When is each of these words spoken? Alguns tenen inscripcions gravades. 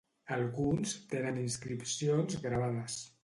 Alguns 0.35 0.93
tenen 1.11 1.37
inscripcions 1.43 2.39
gravades. 2.49 2.99